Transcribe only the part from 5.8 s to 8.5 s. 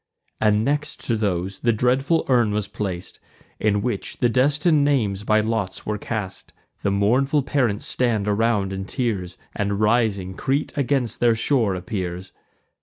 were cast: The mournful parents stand